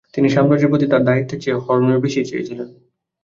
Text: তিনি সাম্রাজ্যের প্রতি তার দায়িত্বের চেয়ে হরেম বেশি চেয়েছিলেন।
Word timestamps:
তিনি 0.13 0.27
সাম্রাজ্যের 0.29 0.71
প্রতি 0.71 0.85
তার 0.87 1.01
দায়িত্বের 1.03 1.41
চেয়ে 1.43 1.61
হরেম 1.63 1.89
বেশি 2.03 2.19
চেয়েছিলেন। 2.29 2.67